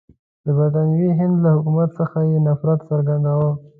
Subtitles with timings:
[0.45, 3.51] د برټانوي هند له حکومت څخه یې نفرت څرګندوه.